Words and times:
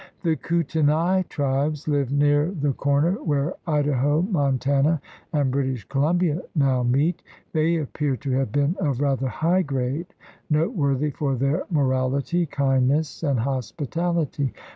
The 0.23 0.35
Kutenai 0.35 1.29
tribes 1.29 1.87
lived 1.87 2.11
near 2.11 2.49
the 2.49 2.73
corner 2.73 3.23
where 3.23 3.53
Idaho, 3.67 4.23
Montana, 4.23 4.99
and 5.31 5.51
British 5.51 5.83
Colum 5.87 6.17
bia 6.17 6.41
now 6.55 6.81
meet. 6.81 7.21
They 7.53 7.77
appear 7.77 8.15
to 8.17 8.31
have 8.31 8.51
been 8.51 8.75
of 8.79 8.99
rather 8.99 9.27
high 9.27 9.61
grade, 9.61 10.07
noteworthy 10.49 11.11
for 11.11 11.35
their 11.35 11.65
morality, 11.69 12.47
kindness, 12.47 13.21
and 13.21 13.41
hospitality. 13.41 14.55